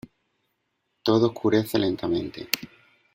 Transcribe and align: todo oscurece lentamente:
todo 1.03 1.27
oscurece 1.27 1.77
lentamente: 1.77 2.49